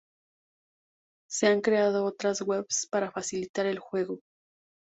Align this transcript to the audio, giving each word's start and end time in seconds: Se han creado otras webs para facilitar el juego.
Se 1.29 1.45
han 1.45 1.61
creado 1.61 2.05
otras 2.05 2.41
webs 2.41 2.87
para 2.89 3.11
facilitar 3.11 3.67
el 3.67 3.77
juego. 3.77 4.21